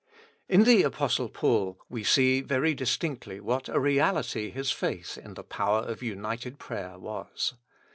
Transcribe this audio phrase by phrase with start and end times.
[0.49, 5.43] In the Apostle Paul we see very distinctly what a reality his faith in the
[5.43, 7.53] power of united prayer was.